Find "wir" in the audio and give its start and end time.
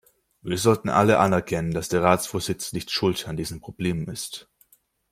0.41-0.57